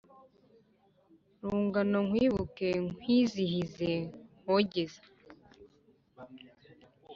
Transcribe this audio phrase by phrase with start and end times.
[1.49, 3.91] Rungano nkwibuke, nkwizihize
[4.41, 5.01] nkogeza